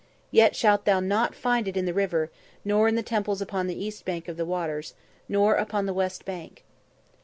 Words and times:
Yet 0.31 0.55
shalt 0.55 0.85
thou 0.85 0.99
not 0.99 1.35
find 1.35 1.67
it 1.67 1.77
in 1.77 1.85
the 1.85 1.93
river, 1.93 2.31
nor 2.65 2.87
in 2.87 2.95
the 2.95 3.03
temples 3.03 3.39
upon 3.39 3.67
the 3.67 3.79
east 3.85 4.03
bank 4.03 4.27
of 4.27 4.35
the 4.35 4.45
waters, 4.45 4.95
nor 5.29 5.53
upon 5.53 5.85
the 5.85 5.93
west 5.93 6.25
bank." 6.25 6.63